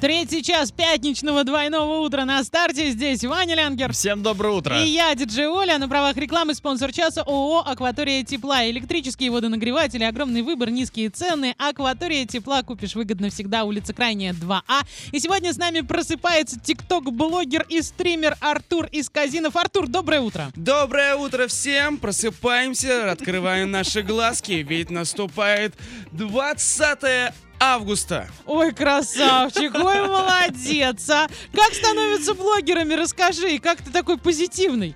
[0.00, 2.92] Третий час пятничного двойного утра на старте.
[2.92, 3.92] Здесь Ваня Лянгер.
[3.92, 4.80] Всем доброе утро.
[4.80, 8.70] И я, диджей Оля, на правах рекламы спонсор часа ООО «Акватория тепла».
[8.70, 11.56] Электрические водонагреватели, огромный выбор, низкие цены.
[11.58, 14.86] «Акватория тепла» купишь выгодно всегда, улица Крайняя, 2А.
[15.10, 19.56] И сегодня с нами просыпается тикток-блогер и стример Артур из Казинов.
[19.56, 20.52] Артур, доброе утро.
[20.54, 21.96] Доброе утро всем!
[21.96, 25.74] Просыпаемся, открываем наши глазки, ведь наступает
[26.12, 28.28] 20 августа.
[28.46, 31.28] Ой, красавчик, ой, молодец, а!
[31.52, 34.94] Как становятся блогерами, расскажи, и как ты такой позитивный?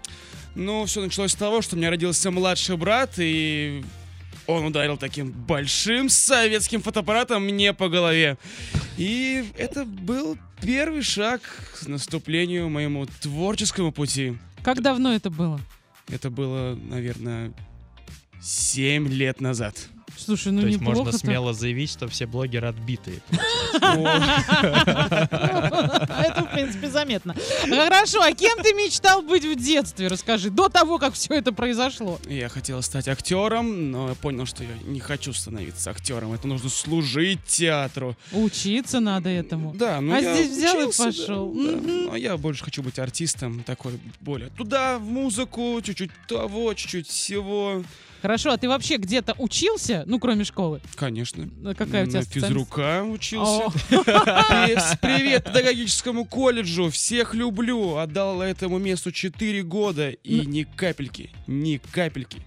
[0.54, 3.82] Ну, все началось с того, что у меня родился младший брат, и
[4.46, 8.36] он ударил таким большим советским фотоаппаратом мне по голове.
[8.96, 11.40] И это был первый шаг
[11.80, 14.36] к наступлению моему творческому пути.
[14.62, 15.60] Как давно это было?
[16.08, 17.52] Это было, наверное,
[18.42, 19.76] 7 лет назад.
[20.16, 23.20] Слушай, ну То есть можно смело заявить, что все блогеры отбитые.
[25.32, 27.34] Это, в принципе, заметно.
[27.62, 30.08] Хорошо, а кем ты мечтал быть в детстве?
[30.08, 32.18] Расскажи, до того, как все это произошло.
[32.28, 36.32] Я хотел стать актером, но я понял, что я не хочу становиться актером.
[36.32, 38.16] Это нужно служить театру.
[38.32, 39.74] Учиться надо этому.
[39.74, 41.52] Да, ну А здесь взял и пошел.
[41.52, 41.60] да.
[41.72, 42.04] Мгм.
[42.06, 47.82] Но я больше хочу быть артистом, такой более туда, в музыку, чуть-чуть того, чуть-чуть всего.
[48.22, 50.80] Хорошо, а ты вообще где-то учился, ну, кроме школы?
[50.94, 51.50] Конечно.
[51.58, 53.64] Ну, какая у тебя На физрука учился.
[55.02, 57.96] Привет педагогическому колледжу, всех люблю.
[57.96, 60.42] Отдал этому месту 4 года и ну.
[60.44, 62.40] ни капельки, ни капельки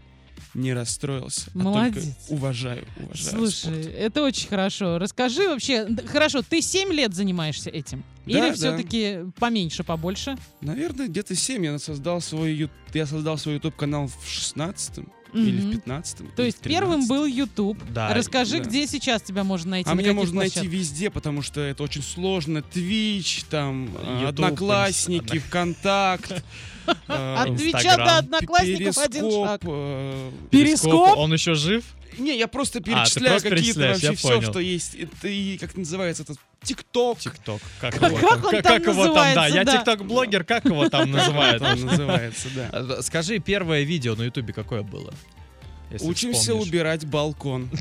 [0.53, 1.51] не расстроился.
[1.53, 2.05] А Молодец.
[2.29, 3.29] А уважаю, уважаю.
[3.37, 3.95] Слушай, спорт.
[3.97, 4.97] это очень хорошо.
[4.97, 8.05] Расскажи вообще, хорошо, ты 7 лет занимаешься этим?
[8.25, 8.53] Да, Или да.
[8.53, 10.37] все-таки поменьше, побольше?
[10.61, 11.65] Наверное, где-то 7.
[11.65, 15.43] Я создал свой, я создал свой YouTube-канал в 16 угу.
[15.43, 17.77] или в 15 То есть первым был YouTube.
[17.91, 18.13] Да.
[18.13, 18.65] Расскажи, да.
[18.65, 19.89] где сейчас тебя можно найти.
[19.89, 20.63] А меня можно площадках?
[20.63, 22.59] найти везде, потому что это очень сложно.
[22.59, 26.43] Twitch, там, YouTube, э, Одноклассники, ВКонтакт.
[27.07, 29.61] Э, От Твича до Одноклассников один шаг.
[29.63, 31.17] Э, Перископ?
[31.17, 31.83] Он еще жив?
[32.17, 34.95] Не, я просто а, перечисляю какие-то вообще все, что есть.
[35.23, 37.19] И как называется этот ТикТок.
[37.19, 37.61] ТикТок.
[37.79, 39.47] Как Как его он как- там как его там, да.
[39.47, 39.77] Я да.
[39.77, 41.61] тикток-блогер, как его там называют?
[41.61, 42.69] Называется, да.
[42.71, 45.13] А, Скажи, первое видео на ютубе какое было?
[46.01, 47.69] Учимся убирать балкон.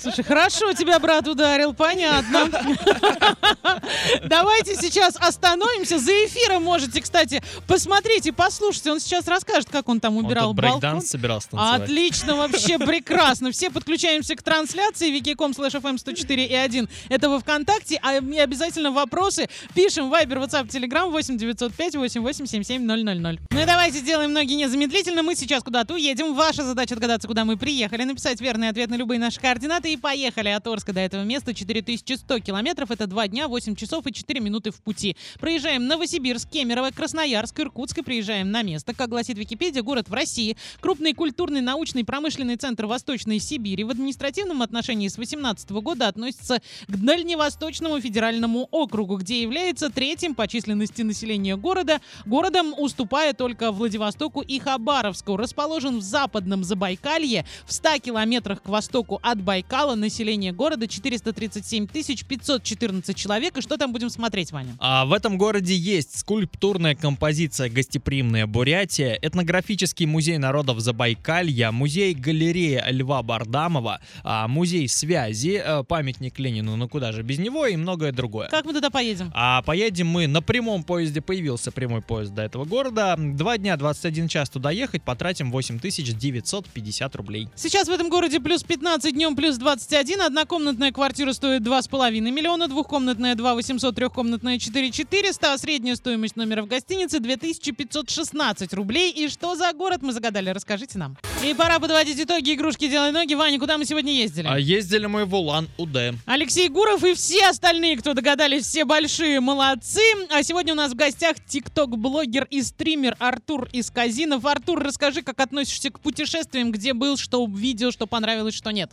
[0.00, 2.48] Слушай, хорошо тебя брат ударил, понятно.
[4.24, 5.98] Давайте сейчас остановимся.
[5.98, 8.86] За эфиром можете, кстати, посмотреть и послушать.
[8.86, 11.02] Он сейчас расскажет, как он там Он убирал тут балкон.
[11.02, 11.82] собирался танцевать.
[11.82, 13.50] Отлично, вообще прекрасно.
[13.52, 16.88] Все подключаемся к трансляции wiki.com slash fm 104 и 1.
[17.08, 17.98] Это во ВКонтакте.
[18.02, 23.38] А мне обязательно вопросы пишем в Viber, WhatsApp, Telegram 8 905 88 77 000.
[23.50, 25.22] Ну и давайте сделаем ноги незамедлительно.
[25.22, 26.34] Мы сейчас куда-то уедем.
[26.34, 30.48] Ваша задача отгадаться, куда мы приехали, написать верный ответ на любые наши координаты и поехали
[30.48, 32.90] от Орска до этого места 4100 километров.
[32.90, 35.16] Это 2 дня, 8 часов и 4 минуты в пути.
[35.38, 38.94] Проезжаем Новосибирск, Кемерово, Красноярск, Иркутск и приезжаем на место.
[38.94, 40.56] Как гласит Википедия, город в России.
[40.80, 43.84] Крупный культурный, научный, промышленный центр Восточной Сибири.
[43.84, 50.48] В административном отношении с 18 года относится к Дальневосточному федеральному округу, где является третьим по
[50.48, 52.00] численности населения города.
[52.24, 55.36] Городом уступая только Владивостоку и Хабаровску.
[55.36, 59.75] Расположен в западном Забайкалье, в 100 километрах к востоку от Байкала.
[59.76, 63.58] Население города 437 514 человек.
[63.58, 64.74] И что там будем смотреть, Ваня?
[64.78, 73.22] А в этом городе есть скульптурная композиция «Гостеприимная Бурятия», этнографический музей народов Забайкалья, музей-галерея Льва
[73.22, 78.48] Бардамова, а, музей связи, э, памятник Ленину, ну куда же без него и многое другое.
[78.48, 79.30] Как мы туда поедем?
[79.34, 83.14] А поедем мы на прямом поезде, появился прямой поезд до этого города.
[83.18, 87.48] Два дня, 21 час туда ехать, потратим 8950 рублей.
[87.54, 90.20] Сейчас в этом городе плюс 15, днем плюс 21.
[90.20, 96.62] Однокомнатная квартира стоит 2,5 миллиона, двухкомнатная 2 800, трехкомнатная 4 400, а средняя стоимость номера
[96.62, 99.10] в гостинице 2516 рублей.
[99.10, 100.50] И что за город мы загадали?
[100.50, 101.16] Расскажите нам.
[101.44, 103.34] И пора подводить итоги игрушки «Делай ноги».
[103.34, 104.46] Ваня, куда мы сегодня ездили?
[104.46, 106.14] А ездили мы в Улан-Удэ.
[106.26, 110.00] Алексей Гуров и все остальные, кто догадались, все большие молодцы.
[110.30, 114.44] А сегодня у нас в гостях тикток-блогер и стример Артур из Казинов.
[114.46, 118.92] Артур, расскажи, как относишься к путешествиям, где был, что видел, что понравилось, что нет.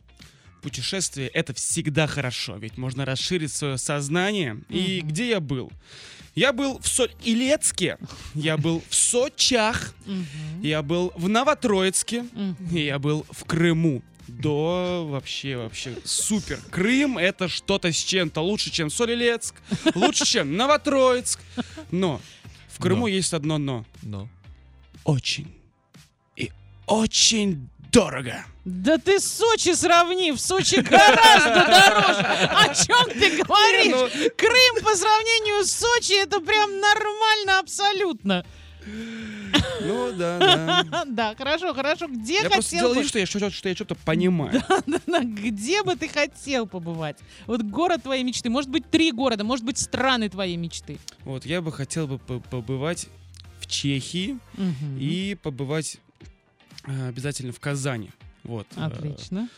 [0.63, 4.57] Путешествие— это всегда хорошо, ведь можно расширить свое сознание.
[4.69, 5.10] И Мгм.
[5.10, 5.71] где я был?
[6.36, 7.98] Я был в Соль-Илецке,
[8.33, 10.25] я был в Сочах, Мгм.
[10.63, 12.56] я был в Новотроицке, Мгм.
[12.75, 14.01] и я был в Крыму.
[14.30, 16.57] Да, вообще, вообще супер.
[16.71, 18.39] Крым— это что-то с чем-то.
[18.39, 19.54] Лучше, чем Соль-Илецк,
[19.95, 21.42] лучше, чем Новотроицк.
[21.92, 22.21] Но
[22.69, 23.07] в Крыму Но.
[23.09, 23.86] есть одно «но».
[24.01, 24.30] Ну.
[25.04, 25.54] Очень
[26.38, 26.50] и
[26.88, 28.44] очень дорого.
[28.66, 32.22] Да ты Сочи сравни, в Сочи гораздо дороже.
[32.24, 33.92] О чем ты говоришь?
[33.92, 38.45] Ну, Крым по сравнению с Сочи это прям нормально абсолютно.
[39.81, 41.04] Ну да, да.
[41.07, 42.07] Да, хорошо, хорошо.
[42.07, 43.01] Где Я просто хотел делал бы...
[43.01, 44.62] вид, что я что- что я что-то понимаю.
[45.24, 47.18] Где бы ты хотел побывать?
[47.48, 48.50] Вот город твоей мечты.
[48.50, 50.98] Может быть, три города, может быть, страны твоей мечты.
[51.24, 53.07] Вот, я бы хотел бы по- побывать
[53.62, 54.98] в Чехии Мгм.
[55.00, 55.98] и побывать
[56.83, 58.12] обязательно в Казани.
[58.44, 58.68] Вот.
[58.75, 59.50] э, Отлично.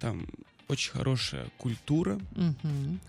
[0.00, 0.26] Там
[0.68, 2.18] очень хорошая культура.
[2.34, 3.00] Мгм.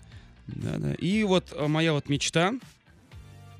[0.46, 0.94] Да-да.
[0.94, 2.52] И вот э, моя вот мечта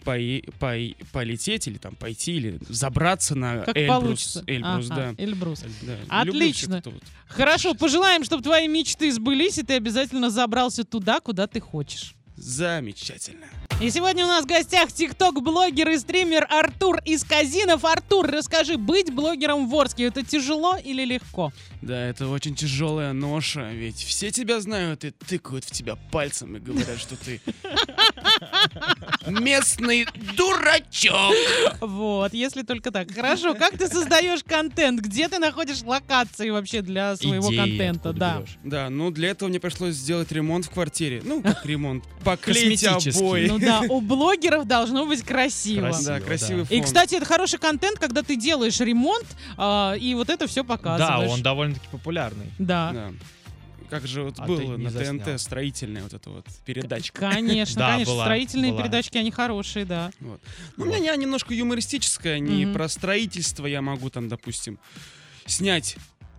[0.04, 4.00] пое- пой- полететь или там пойти или забраться на Как Эльбрус.
[4.00, 4.44] получится.
[4.46, 5.22] Эльбрус, Ага, да.
[5.24, 5.64] Эльбрус.
[5.82, 6.82] Да, Отлично.
[6.84, 7.02] вот.
[7.26, 12.14] Хорошо, пожелаем, чтобы твои мечты сбылись, и ты обязательно забрался туда, куда ты хочешь.
[12.36, 13.46] Замечательно.
[13.84, 17.84] И сегодня у нас в гостях тикток-блогер и стример Артур из Казинов.
[17.84, 21.52] Артур, расскажи, быть блогером в Орске, это тяжело или легко?
[21.82, 26.60] Да, это очень тяжелая ноша, ведь все тебя знают и тыкают в тебя пальцем и
[26.60, 27.42] говорят, что ты
[29.26, 31.34] местный дурачок.
[31.80, 33.10] Вот, если только так.
[33.12, 35.00] Хорошо, как ты создаешь контент?
[35.00, 38.12] Где ты находишь локации вообще для своего Идеи контента?
[38.12, 38.38] Да.
[38.38, 38.56] берешь?
[38.64, 41.22] Да, ну для этого мне пришлось сделать ремонт в квартире.
[41.24, 42.04] Ну, как ремонт.
[42.24, 43.20] Поклеить Косметический.
[43.20, 43.46] обои.
[43.46, 45.86] Ну да, у блогеров должно быть красиво.
[45.86, 46.04] Красиво.
[46.12, 46.24] Да, да.
[46.24, 46.76] красивый фон.
[46.76, 49.26] И, кстати, это хороший контент, когда ты делаешь ремонт,
[49.56, 51.30] а, и вот это все Да, показываешь.
[51.30, 52.46] он довольно-таки популярный.
[52.58, 52.90] Да.
[52.92, 53.10] Да.
[53.90, 55.24] Как же вот А было на заснял.
[55.24, 57.30] ТНТ строительная вот эта вот передачка.
[57.30, 58.12] Конечно, Да, конечно.
[58.14, 58.82] была, Строительные была.
[58.82, 60.10] передачки, они хорошие, да.
[60.20, 60.40] Вот.
[60.76, 62.74] Ну, у меня не- немножко юмористическая, не Мгм.
[62.74, 64.78] про строительство я могу там, допустим,
[65.46, 65.96] снять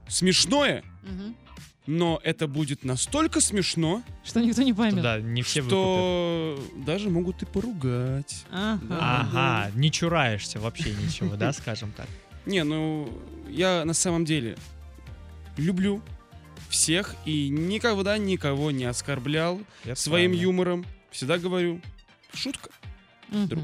[0.07, 0.83] смешное,
[1.87, 5.03] но это будет настолько смешно, Что никто не Что, поймет.
[5.03, 5.75] Да, не все выкупят.
[5.79, 8.43] что даже могут и поругать.
[8.51, 8.79] Ага.
[8.89, 8.97] Да.
[9.21, 12.07] Ага, не чураешься вообще ничего, да, скажем так.
[12.47, 13.07] Не, ну,
[13.49, 14.55] я на самом деле
[15.57, 16.01] люблю
[16.69, 20.41] всех и никогда никого не оскорблял Это своим правильно.
[20.43, 20.85] юмором.
[21.11, 21.81] Всегда говорю,
[22.33, 22.69] шутка,
[23.29, 23.47] Мгм.
[23.47, 23.63] друг.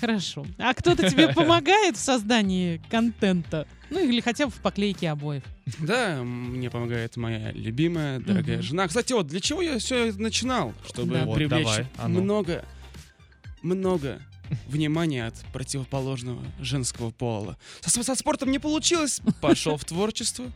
[0.00, 0.46] Хорошо.
[0.58, 3.66] А кто-то тебе помогает в создании контента?
[3.88, 5.42] Ну или хотя бы в поклейке обоев.
[5.78, 8.62] Да, мне помогает моя любимая, дорогая Мгм.
[8.66, 8.88] жена.
[8.88, 10.74] Кстати, вот для чего я все начинал?
[10.86, 11.24] Чтобы Да.
[11.24, 12.20] Вот, привлечь давай, а ну.
[12.22, 12.64] много,
[13.62, 14.20] много
[14.68, 17.56] внимания от противоположного женского пола.
[17.80, 20.46] Со, со спортом не получилось, пошел в творчество,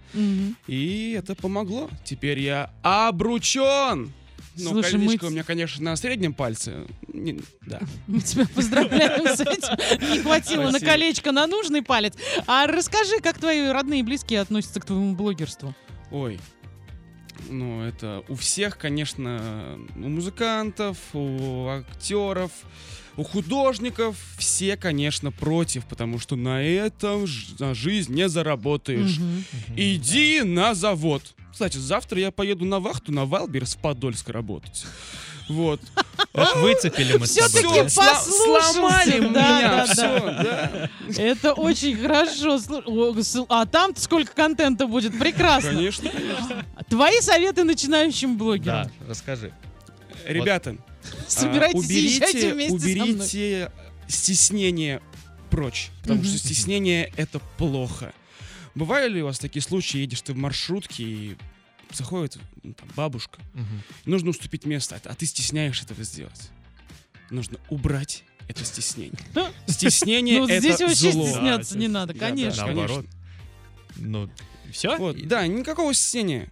[0.67, 1.89] и это помогло.
[2.05, 4.13] Теперь я обручен!
[4.57, 6.87] Ну, Слушай, мы колечко т- у меня, конечно, на среднем пальце.
[7.13, 7.81] Не- да.
[8.09, 10.11] Мы тебя поздравляем с этим.
[10.13, 12.15] Не хватило на колечко на нужный палец.
[12.47, 15.75] А расскажи, как твои родные и близкие относятся к твоему блогерству?
[16.11, 16.39] Ой.
[17.49, 22.51] Ну, это у всех, конечно, у музыкантов, у актеров,
[23.21, 24.17] у художников.
[24.39, 29.19] Все, конечно, против, потому что на этом ж- на жизнь не заработаешь.
[29.19, 29.45] Мгм.
[29.77, 31.23] Иди на завод.
[31.53, 34.85] Кстати, завтра я поеду на вахту на Wildberries в Подольск работать.
[35.49, 35.81] Вот.
[36.33, 37.89] Ох, выцепили мы с Всё-таки тобой.
[37.89, 40.91] Всё-таки послушался, сломали да, меня, да, все, да.
[41.23, 42.59] Это очень хорошо.
[43.49, 45.19] А там сколько контента будет?
[45.19, 45.71] Прекрасно.
[45.71, 46.67] Конечно, конечно.
[46.89, 48.85] Твои советы начинающим блогерам.
[48.85, 49.53] Да, расскажи.
[50.25, 50.77] Ребята,
[51.29, 53.11] Собирайтесь А, и езжайте вместе со мной.
[53.13, 53.73] уберите
[54.09, 55.01] стеснение
[55.51, 58.13] прочь, потому что стеснение это плохо.
[58.75, 61.37] Бывали ли у вас такие случаи, едешь ты в маршрутке и
[61.93, 63.83] заходит ну, там, бабушка, Мгм.
[64.05, 66.51] нужно уступить место, а ты стесняешь этого сделать.
[67.31, 69.19] Нужно убрать это стеснение.
[69.67, 71.27] Стеснение Ну, это здесь вообще зло.
[71.27, 72.27] стесняться Да, не это- надо, да, да.
[72.27, 72.67] конечно.
[72.67, 73.07] Наоборот.
[73.97, 74.31] Ну,
[74.73, 74.97] все?
[74.99, 76.51] Вот, да, никакого стеснения.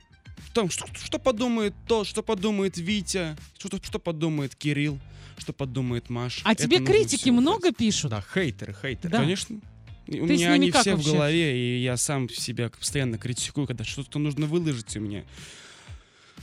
[0.54, 4.98] Там, что, что подумает тот, что подумает Витя, что, что подумает Кирилл,
[5.38, 6.40] что подумает Маша.
[6.44, 7.42] А Это тебе критики всё убрать.
[7.42, 8.10] много пишут?
[8.10, 9.10] Да, хейтеры, хейтеры.
[9.10, 9.18] Да.
[9.18, 9.60] Конечно.
[10.08, 13.66] У Ты с меня они все вообще в голове, и я сам себя постоянно критикую,
[13.66, 15.22] когда что-то нужно выложить у меня.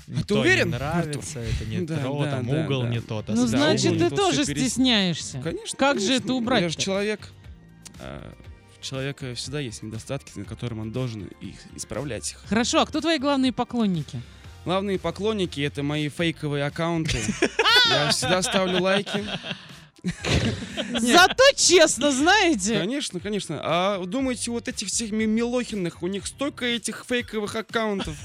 [0.07, 2.89] Не ты то уверен, Не нравится, это не Да, то, да, там да, угол да.
[2.89, 3.27] не тот.
[3.27, 5.39] а Ну, да, значит, угол ты тоже перес- стесняешься.
[5.41, 5.77] Конечно.
[5.79, 6.23] Как же конечно.
[6.25, 6.63] это убрать-то?
[6.65, 7.29] Я же человек.
[7.99, 8.54] а, У
[8.85, 12.43] человека всегда есть недостатки, на которым он должен их исправлять их.
[12.47, 14.21] Хорошо, а кто твои главные поклонники?
[14.63, 17.19] Главные поклонники это мои фейковые аккаунты.
[17.89, 19.23] Я всегда ставлю лайки.
[20.99, 22.79] Зато честно, знаете.
[22.79, 23.59] Конечно, конечно.
[23.61, 28.15] А думаете, вот этих всех Ми- Милохиных, у них столько этих фейковых аккаунтов.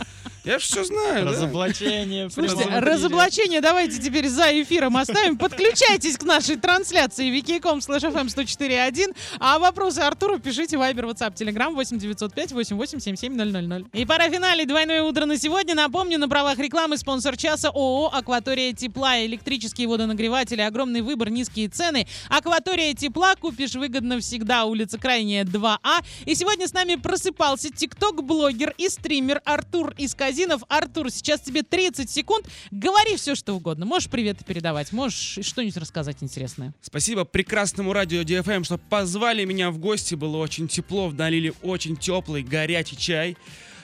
[0.45, 1.33] Я же все знаю, да?
[1.33, 2.31] Разоблачение.
[2.31, 5.37] Слушайте, прям разоблачение давайте теперь за эфиром оставим.
[5.37, 9.15] Подключайтесь к нашей трансляции wiki.com slash fm 104.1.
[9.39, 13.87] А вопросы Артуру пишите в Viber, WhatsApp, Telegram 8905 8877 000.
[13.93, 15.75] И пора финалить двойное утро на сегодня.
[15.75, 19.25] Напомню, на правах рекламы спонсор часа ООО «Акватория тепла».
[19.27, 22.07] Электрические водонагреватели, огромный выбор, низкие цены.
[22.31, 24.65] «Акватория тепла» купишь выгодно всегда.
[24.65, 26.03] Улица Крайняя, 2А.
[26.25, 30.63] И сегодня с нами просыпался тикток-блогер и стример Артур из Казинов.
[30.69, 32.47] Артур, сейчас тебе 30 секунд.
[32.71, 33.85] Говори все, что угодно.
[33.85, 36.73] Можешь приветы передавать, можешь что-нибудь рассказать интересное.
[36.81, 40.15] Спасибо прекрасному радио DFM, что позвали меня в гости.
[40.15, 43.37] Было очень тепло, налили очень теплый, горячий чай.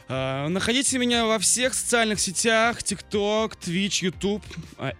[0.09, 4.43] А, находите меня во всех социальных сетях, TikTok, Twitch, YouTube.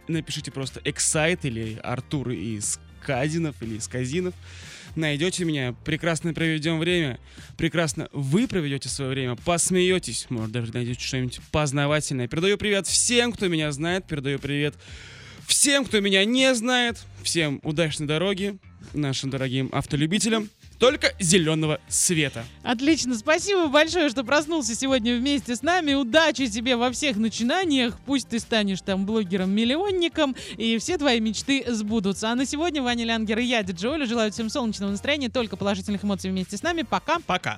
[0.09, 4.35] Напишите просто Excite или Артур из Казинов или из Казинов.
[4.97, 7.21] Найдете меня, прекрасно проведем время,
[7.59, 12.29] прекрасно вы проведете свое время, посмеетесь, может даже найдете что-нибудь познавательное.
[12.29, 14.75] Передаю привет всем, кто меня знает, передаю привет
[15.47, 18.57] всем, кто меня не знает, всем удачной дороги,
[18.95, 20.49] нашим дорогим автолюбителям.
[20.79, 22.45] Только зеленого света.
[22.63, 25.95] Отлично, спасибо большое, что проснулся сегодня вместе с нами.
[25.95, 27.95] Удачи тебе во всех начинаниях.
[28.05, 32.31] Пусть ты станешь там блогером-миллионником, и все твои мечты сбудутся.
[32.31, 36.05] А на сегодня Ваня Лянгер и я, Диджи Оля, желаю всем солнечного настроения, только положительных
[36.05, 36.83] эмоций вместе с нами.
[36.83, 37.19] Пока.
[37.27, 37.55] Пока.